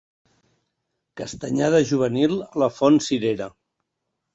Castanyada 1.21 1.85
juvenil 1.93 2.37
a 2.49 2.51
la 2.67 2.75
font 2.81 3.03
Cirera. 3.11 3.55